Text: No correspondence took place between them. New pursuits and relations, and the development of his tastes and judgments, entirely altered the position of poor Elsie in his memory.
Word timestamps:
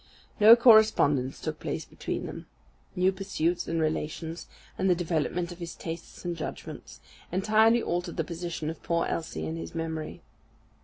No 0.39 0.55
correspondence 0.55 1.39
took 1.39 1.59
place 1.59 1.85
between 1.85 2.25
them. 2.25 2.47
New 2.95 3.11
pursuits 3.11 3.67
and 3.67 3.79
relations, 3.79 4.47
and 4.75 4.89
the 4.89 4.95
development 4.95 5.51
of 5.51 5.59
his 5.59 5.75
tastes 5.75 6.25
and 6.25 6.35
judgments, 6.35 7.01
entirely 7.31 7.83
altered 7.83 8.17
the 8.17 8.23
position 8.23 8.71
of 8.71 8.81
poor 8.81 9.05
Elsie 9.05 9.45
in 9.45 9.57
his 9.57 9.75
memory. 9.75 10.23